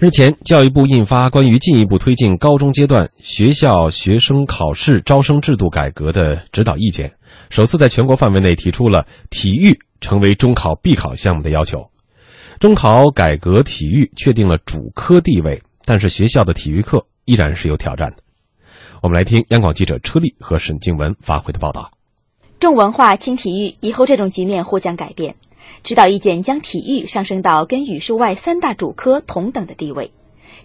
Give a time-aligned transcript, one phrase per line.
[0.00, 7.12] 日前，教育部印发关于进一步推进高中阶段学校学生考试招生制度改革的指导意见，
[7.50, 11.86] 首次在全国范围内提出了体育成为中考必考项目的要求。
[12.58, 18.16] 中考改革，体育确定了主科地位，但是学校的体育课依然是有挑战的。
[19.02, 21.90] 我们来听央广记者车丽和沈静文发回的报道。
[22.58, 25.34] 重文化轻体育，以后这种局面或将改变。
[25.82, 30.10] 指导意见将体育上升到跟语数外三大主科同等的地位。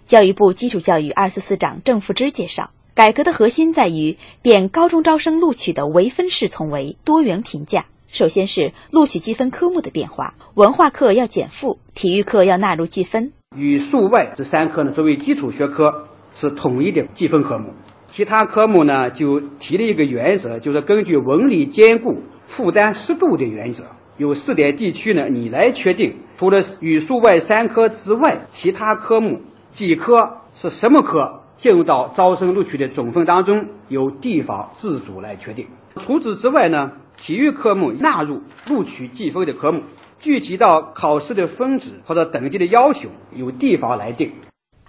[0.04, 7.86] 教育部基础教育二司司长郑富芝介绍，改革的核心在于变高中招生录取的唯分式从为多元评价。
[8.08, 13.32] 首先是录取积分科目的变化，文化课要减负，体育课要纳入计分。
[13.56, 17.72] 语数外这三科呢，作为基础学科是统一的计分科目。
[18.08, 23.84] 其他科目呢，就提了一个原则，就是根据文理兼顾、负担适度的原则，
[24.16, 26.16] 有试点地区呢，你来确定。
[26.38, 35.66] 除了语数外三科之外，其他科目几科是什么科，进入到招生录取的总分当中，由地方自主来确定。
[35.96, 39.82] 除此之外呢，体育科目纳入录取计分的科目，
[40.18, 44.32] 具体到考试的分值或者等级的要求，由地方来定。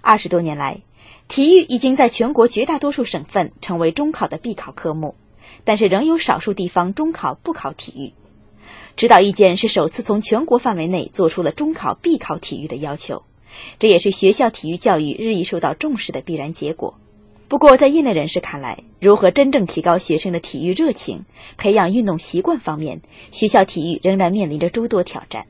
[0.00, 0.82] 二十多年来。
[1.26, 5.14] 体育已经在全国绝大多数省份成为中考的必考科目，
[5.64, 8.14] 但是仍有少数地方中考不考体育。
[8.98, 13.22] 指导意见是首次从全国范围内做出了中考必考体育的要求，
[13.78, 16.98] 这也是学校体育教育日益受到重视的必然结果。
[17.46, 21.26] 不过，在业内人士看来，如何真正提高学生的体育热情、
[21.56, 25.46] 培养运动习惯方面，学校体育仍然面临着诸多挑战。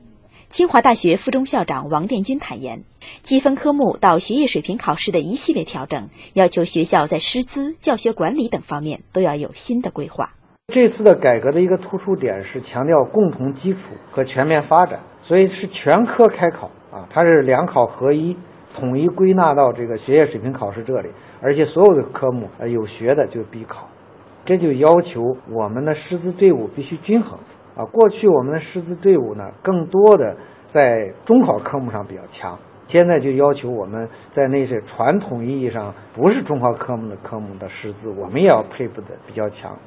[0.51, 2.83] 清华大学附中校长王殿军坦言，
[3.23, 10.35] 积分科目到学业水平考试的一系列调整，要求学校在师资、教学管理等方面都要有新的规划。
[10.69, 18.37] 这次的改革的一个突出点是强调共同基础和全面发展，所以是全科开考啊，它是两考合一，
[18.73, 21.09] 统一归纳到这个学业水平考试这里，
[21.41, 23.89] 而且所有的科目呃有学的就必考，
[24.45, 27.39] 这就要求我们的师资队伍必须均衡。
[27.75, 39.77] 啊，过去我们的师资队伍呢，更多的在中考科目上比较强，现在就要求我们在那些传统意义上不是中考科目的科目的师资，我们也要配备的比较强。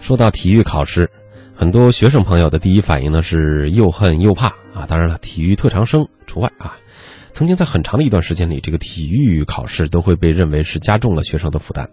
[0.00, 1.10] 说到体育考试，
[1.54, 6.76] 很多学生朋友的第一反应呢是又恨又怕啊，当然了，体育特长生除外啊。
[7.32, 11.86] 曾经在很长的一段时间里，这个体育考试都会被认为是加重了学生的负担。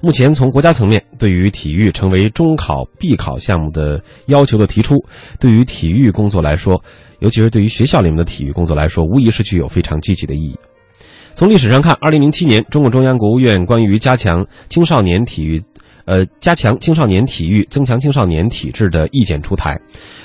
[0.00, 5.04] 目前，从国家层面对于体育成为中考必考项目的要求的提出，
[5.40, 6.80] 对于体育工作来说，
[7.18, 10.56] 尤其是对于学校里面的体育工作来说，无疑是具有非常积极的意义。
[11.34, 15.60] 从历史上看，二零零七年，中共中央、国务院关于加强青少年体育。
[16.08, 19.78] 呃，加强青少年体育、增强青少年体质的意见出台，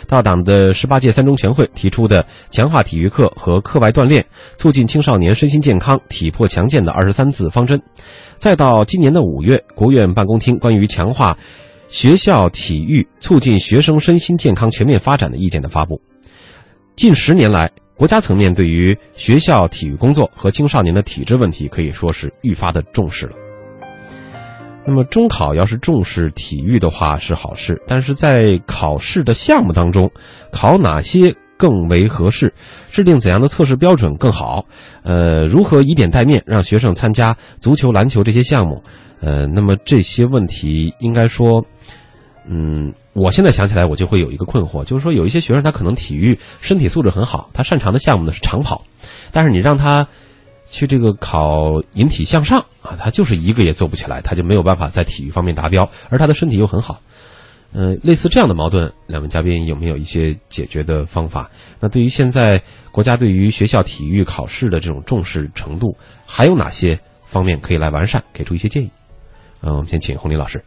[0.07, 4.25] 到党的十八届三中全会提出的强化体育课和课外锻炼，
[4.57, 7.81] 促进青少年身心健康、体魄强健的二十三字方针，
[8.37, 11.37] 再到今年的五月，国务院办公厅关于强化
[11.89, 15.99] 学校体育、促进学生身心健康全面发展的意见的发布，
[16.95, 23.33] 近十年来，国家层面对于学校体育工作和青少年的体质问题可以说是愈发的重视了。
[24.85, 30.11] 那么中考要是重视体育的话是好事，但是在考试的项目当中，
[30.51, 32.53] 考哪些更为合适？
[32.91, 34.65] 制定怎样的测试标准更好？
[35.03, 38.83] 呃，如何以点带面让学生参加足球、篮球这些项目？
[39.21, 41.65] 呃，那么这些问题应该说，
[42.45, 48.83] 嗯，我现在想起来我就会有一个困惑，就是说有一些学生他可能体育身体素质很好，他擅长的项目呢是长跑，
[49.31, 50.05] 但是你让他。
[50.73, 51.55] 去这个考
[51.93, 56.99] 引体向上啊，他就是一个也做不起来，他就没有办法在体育方面达标，而他的身体又很好，
[57.73, 61.51] 嗯，类似这样的矛盾，两位嘉宾有没有一些解决的方法？
[61.79, 62.59] 那对于现在
[62.91, 65.95] 国家对于学校体育考试的这种重视程度，
[66.25, 68.91] 还有哪些方面可以来完善，给出一些建议？
[69.61, 70.63] 嗯，我们先请洪林老师。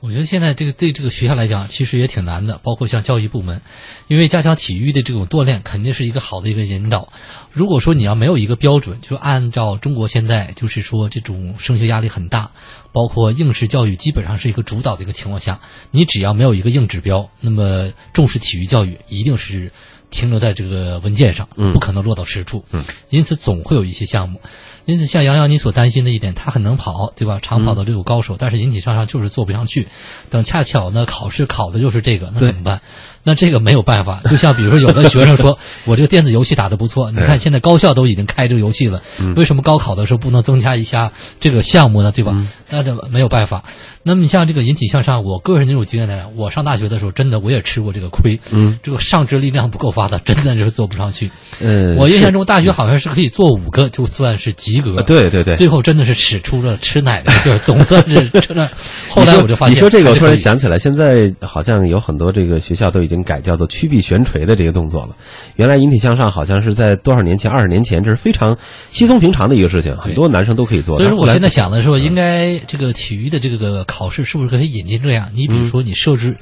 [0.00, 3.60] 我觉得现在这个对这个学校来讲，其实也挺难的，包括像教育部门，
[4.06, 7.12] 因为加强体育的这种锻炼，肯定是一个好的一个引导。
[7.52, 12.52] 如果说你要没有一个标准，就按照中国现在就是说这种升学压力很大，
[12.92, 15.60] 包括应试教育基本上是一个主导的一个情况下，
[15.90, 19.72] 你只要没有一个硬指标，那么重视体育教育一定是。
[20.10, 22.64] 停留在这个文件上，不可能落到实处。
[22.70, 24.40] 嗯，因此总会有一些项目。
[24.84, 27.38] 因此，像杨洋你所担心的一点，他很能跑，对吧？
[27.42, 29.88] 长跑的这种高手，但是引体向上就是做不上去。
[30.30, 32.80] 等恰巧呢，考试考的就是这个，那怎么办？
[33.22, 34.20] 那这个没有办法。
[34.28, 39.02] 就像比如说，有的学生说 我这个电子游戏打得不错，你看现在高校都已经开这个游戏了，
[39.36, 42.12] 为什么高考的时候不能增加一下这个项目呢？
[42.12, 42.32] 对吧？
[42.70, 43.62] 那这没有办法。
[44.02, 51.30] 那么你像这个引体向上，我个人那种经验来讲，我上大学的时候真的我也吃过这个亏，嗯，这个上肢力量不够发达，真的是做不上去。
[51.60, 58.70] 嗯，我印象中大学好像是可以做五个就算是及格，对对对，最后真的是使出了吃奶的劲儿，总算是真的。
[59.10, 65.16] 后来我就发现，你说这个，我突然想起来，现在好像有很多这个学校都已经改叫做曲臂悬垂的这个动作了。
[65.56, 68.58] 原来引体向上好像是在多少年前，二十年前，这是非常
[68.90, 70.98] 稀松平常的一个事情，很多男生都可以做。
[70.98, 75.30] 所以说，我现在想的是，应该这个体育的这个考试是不是可以引进这样？
[75.32, 76.36] 你比如说，你设置。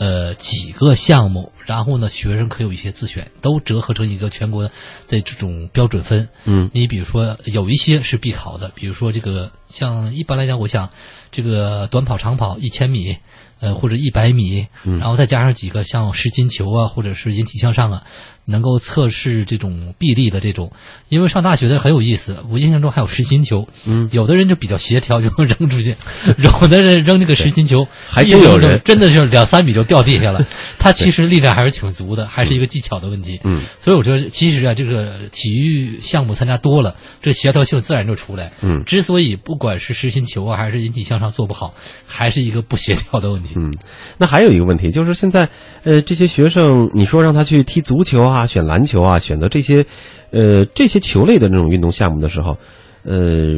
[0.00, 4.70] 呃，几个项目，然后呢，学生可有一些自选，都折合成一个全国的
[5.08, 6.26] 这种标准分。
[6.46, 10.88] 嗯，你比如说有一些是必考的，比如说这个像一般来讲，我想
[11.30, 13.18] 这个短跑、长跑一千米，
[13.60, 18.02] 呃或者一百米，然后再加上几个像实心球啊，或者是引体向上啊。
[18.50, 20.72] 能够测试这种臂力的这种，
[21.08, 22.36] 因为上大学的很有意思。
[22.50, 25.94] 我印象中还有实心球，嗯，有的人就比较协调，就能扔出去；
[26.38, 30.44] 有的人扔那个实心球，还真有人真的是两三米就掉地下了。
[30.78, 33.40] 他其实力量还是挺足的，还是一个技巧的问题。
[33.44, 38.52] 嗯，所以我觉得其实啊，这个体育项目参加多了，这协调性自然就出来。
[38.62, 41.74] 嗯，之所以不管是实心球啊，还是引体向上做不好，
[42.06, 43.54] 还是一个不协调的问题。
[43.56, 43.72] 嗯，
[44.18, 45.48] 那还有一个问题就是现在，
[45.84, 48.46] 呃，这些学生，你说让他去踢足球啊？
[48.46, 49.84] 选篮球啊，选择这些，
[50.30, 52.56] 呃，这些球类的那种运动项目的时候，
[53.04, 53.48] 呃，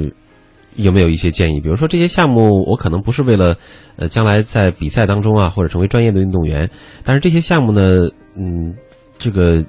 [0.77, 1.61] 有没有一些建议？
[1.61, 3.57] 比如说这些项目，我可能不是为了，
[3.97, 6.69] 呃，将来在比赛当中啊，或者成为专业的运动员，
[7.05, 8.75] 但是这些项目呢，嗯，
[9.19, 9.65] 这个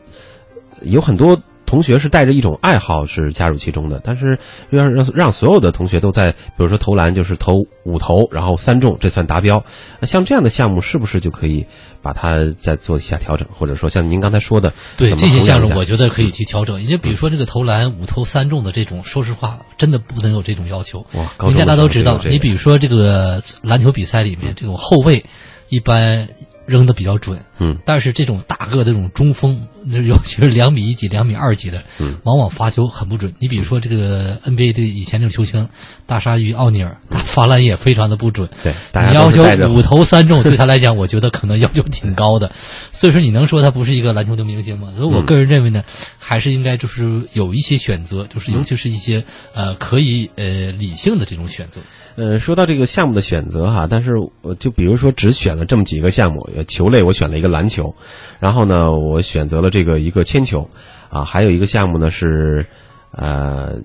[0.81, 1.39] 有很多。
[1.73, 4.37] 同学是带着一种爱好是加入其中的，但是
[4.69, 9.65] 要让让所有的同学都在，比如说投篮就是投五投，然后三中，这算达标。
[10.03, 11.65] 像这样的项目是不是就可以
[11.99, 13.47] 把它再做一下调整？
[13.51, 16.79] 或者说像您刚才说的，对这些项目，我觉得可以去调整。
[16.83, 21.03] 因为比如说这个投篮五投三中的这种，说实话，真的不能有这种要求。
[21.13, 25.25] 哇，应该大家都知道，你比如说这个篮球比赛里面，这种后卫
[25.69, 26.29] 一般。
[26.65, 33.33] 扔的比较准，嗯，但是这种大个的这种中锋，那 尤其是两米一几、两米二几的，嗯，往往发球很不准。
[33.39, 35.67] 你比如说这个 NBA 的以前那种球星
[36.05, 38.49] 大鲨鱼奥尼尔，他发篮也非常的不准。
[38.63, 38.73] 对，
[39.09, 42.51] 你要求五投三中，对他来讲， 我觉得可能要求挺高的。
[42.91, 44.93] 所以说，你能说他不是一个篮球的明星吗？
[44.97, 45.83] 所以我个人认为呢，
[46.17, 49.23] 还是应该就是有一些选择，就是尤其是一些
[49.53, 51.81] 呃可以呃理性的这种选择。
[52.15, 54.11] 呃，说到这个项目的选择哈，但是
[54.43, 57.91] 我就比如说只选了这么几个项目，球类我选了一个篮球，
[58.39, 60.69] 然后呢，我选择了这个一个铅球，
[61.09, 62.67] 啊，还有一个项目呢是，
[63.11, 63.77] 呃，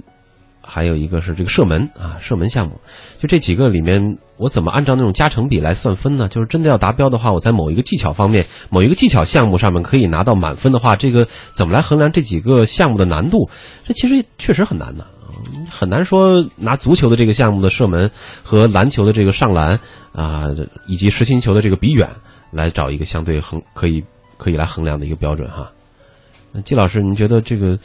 [0.61, 2.79] 还有一个是这个射门啊，射门项目，
[3.19, 6.29] 就这几个里面，我怎么按照那种加成比来算分呢？
[6.29, 13.49] 就是真的要达标的话，我在某一个技巧方面，某一个技巧项目上面可以拿到满分的话，这个怎么来衡量这几个项目的难度？
[13.87, 15.07] 这其实确实很难的。
[15.71, 18.11] 很难说拿足球的这个项目的射门
[18.43, 19.79] 和篮球的这个上篮
[20.13, 20.47] 啊，
[20.87, 22.09] 以及实心球的这个比远
[22.51, 24.03] 来找一个相对衡可以
[24.37, 25.71] 可以来衡量的一个标准哈。
[26.65, 27.79] 季老师，您觉得这个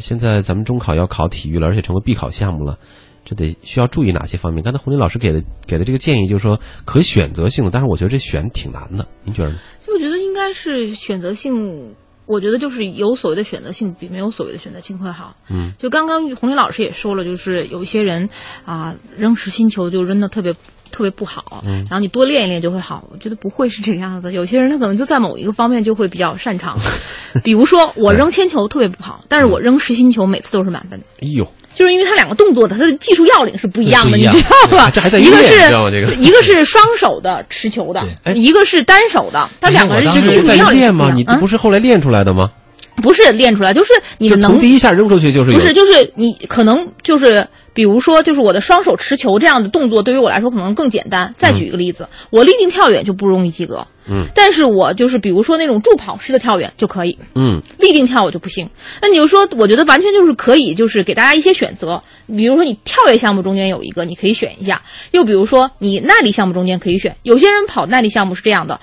[0.00, 2.78] 现在咱们中考要考体育了，而且成为必考项目了，
[3.24, 4.62] 这得需要注意哪些方面？
[4.62, 9.58] 刚才洪林老师给的给的这个建议就是说可选择性的，但是我觉得这选挺难的，您觉得呢？
[9.80, 11.94] 就我觉得应该是选择性。
[12.26, 15.36] 我觉得就是有所谓的选择性比没有所谓的选择性会好。
[15.50, 18.28] 嗯，就刚刚红林老师也说了，就是有一些人
[18.64, 20.54] 啊扔实心球就扔的特别
[20.90, 23.08] 特别不好，嗯，然后你多练一练就会好。
[23.10, 26.78] 我觉得不会是这个样子，有些人他可能就在某一个方面就会比较擅长。
[27.42, 31.00] 比如说我扔铅球特别不好，但是我扔实心球每次都是满分。
[31.20, 31.46] 哎呦。
[31.74, 34.90] 就是因为他两个动作的，他的技术要领是不一样的，你知道吧？
[34.90, 41.10] 这还在一个是这个一个是双手的持球的，一个是单手的，他两个人这技术要领练吗？
[41.14, 42.50] 你不是后来练出来的吗？
[42.96, 51.32] 不是练出来，就是你的能从第一下扔出去就是不是，就是你可能就是比如说，就是我的双手持球这样的动作对于我来说可能更简单。
[51.36, 58.68] 再举一个例子，我立定跳远就不容易及格，嗯，但是我就是比如说那种助跑式的跳远就可以，嗯，立定跳我就不行。
[59.00, 62.02] 那你就说，我觉得完全就是可以，就是给大家一些选择。
[62.26, 64.76] 比如说你跳跃项目中间有一个，你可以选一下；
[65.10, 67.16] 又比如说你耐力项目中间可以选。
[67.22, 68.80] 有些人跑耐力项目是这样的。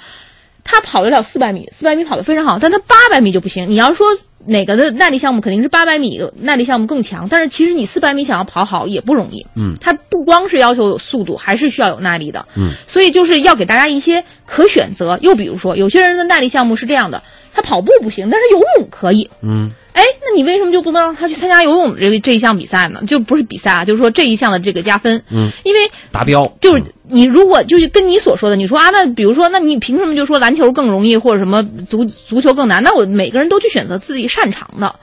[0.72, 3.72] 他跑得了四百米，四百米跑得非常好，但他八百米就不行。
[3.72, 4.06] 你要说
[4.50, 7.28] 哪个的耐力项目，肯定是八百米耐力项目更强。
[7.30, 9.46] 但是其实你四百米想要跑好也不容易。
[9.56, 12.46] 嗯，它不光是要求有速度，还是需要有耐力的。
[12.56, 15.18] 嗯，所以就是要给大家一些可选择。
[15.22, 17.22] 又比如说，有些人的耐力项目是这样的，
[17.54, 19.30] 他跑步不行，但是游泳可以。
[19.42, 23.02] 嗯哎，那你为什么就不能让他去参加游泳这个这一项比赛呢？
[23.06, 25.22] 就不是比赛啊，就是说这一项的这个加分。
[25.30, 25.80] 嗯，因为
[26.10, 32.82] 达标就是你如果就是跟你所说的，你说啊，那比如说，那你凭什么就说篮球更容易，或者什么足足球更难？
[32.82, 34.96] 那我每个人都去选择自己擅长的，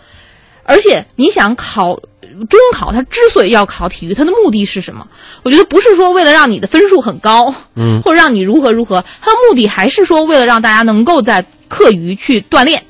[0.62, 2.00] 而且你想考
[2.48, 5.06] 中考，它之所以要考体育，它的目的是什么？
[5.42, 12.82] 我觉得不是说为了让你的分数很高，嗯或者让你如何如何，它的目的还是说为了让大家能够在课余去锻炼，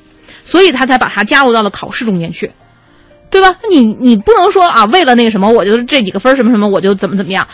[0.43, 2.51] 所以他才把它加入到了考试中间去。
[3.29, 3.53] 对吧？
[3.69, 7.45] 你你不能说啊，为了那个什么，我就这几个分儿什么什么，我就怎么怎么样。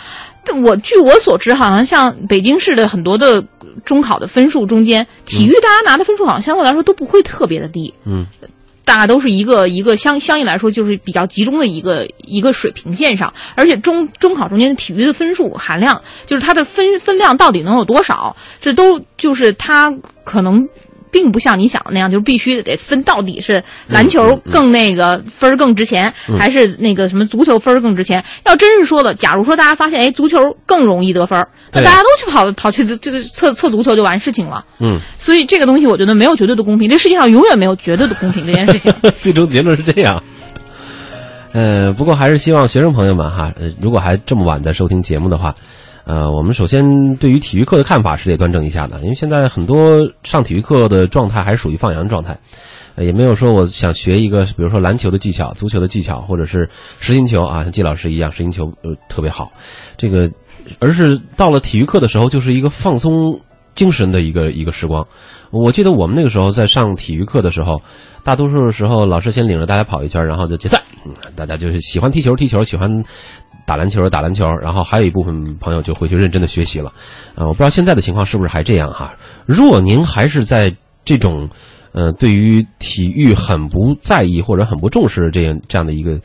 [0.46, 3.44] 但我据我所知，好像像北京市的很多的
[3.84, 8.28] 中考的分数中间，体育大家拿的分数好像相对来说都不会特别的低，嗯
[8.86, 13.34] 大概都是一个一个相相应来说就是比较集中的一个一个水平线上。
[13.56, 19.92] 而且中中考中间的体育的分数含量，就是它的分分量到底能有多少，这都就是它
[20.24, 20.70] 可能。
[21.14, 28.22] 并不像你想的那样，就是必须得分到底是篮球更那个分儿更值钱，还是那个什么足球分儿更值钱。
[28.46, 34.66] 要真是说的，假如说大家发现，哎，足球更容易得分儿，那大家都去跑跑去这个测测足球就完事情了。
[34.80, 38.92] 嗯，所以这个东西我觉得没有绝对的公平，这世界上永远没有绝对的公平这件事情。
[39.22, 40.22] 最终结论是这样。
[41.54, 45.56] 呃，不过还是希望学生朋友们哈，呃如果还这么晚在收听节目的话，
[46.06, 52.38] 呃，我们首先对于体育课的看法是得端正一下的，因为现在很多上体育课的状态还是属于放羊状态，
[52.98, 56.70] 也没有说我想学一个，比如说篮球的技巧、足球的技巧，或者是
[57.00, 59.52] 实心球啊，像季老师一样，实心球呃特别好，
[59.96, 60.30] 这个，
[60.80, 63.40] 而是到了体育课的时候，就是一个放松
[63.74, 65.08] 精神的一个一个时光。
[65.52, 67.82] 我记得我们那个时候在上体育课的时候，
[68.24, 70.82] 大多数时候老师先领着大家跑一圈，然后就解散。
[71.06, 72.90] 嗯，大家就是喜欢踢球踢球，喜欢
[73.66, 76.94] 打篮球打篮球，然后还有一部分朋友就回去认真的学习了。
[77.36, 79.14] 啊、我不知道现在的情况是不是还这样哈？
[79.46, 81.50] 若您还是在这种
[81.92, 86.20] 呃对于体育很不在意或者很不重视这样这样的一个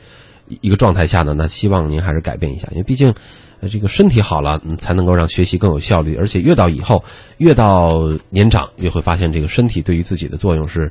[0.61, 3.13] 一个状态下呢，那希望您还是改变一下，因为毕竟。
[3.61, 6.15] 呃，这个身体好了，才能够让学习更有效率。
[6.15, 7.03] 而且越到以后，
[7.39, 10.89] 越到年长，越会发现这个身体对于自己的作用是，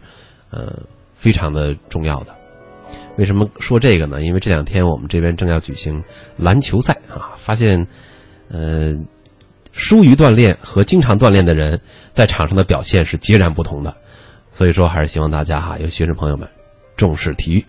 [0.51, 0.79] 呃，
[1.15, 2.38] 非常的重要的。
[3.19, 4.23] 为什么说这个呢？
[4.23, 6.03] 因为这两天我们这边正要举行
[6.37, 7.85] 篮球赛啊，发现，
[8.49, 8.97] 呃，
[9.73, 11.79] 疏于锻炼和经常锻炼的人
[12.13, 13.95] 在场上的表现是截然不同的。
[14.53, 16.49] 所以说，还是希望大家哈，有学生朋友们
[16.97, 17.65] 重视体育。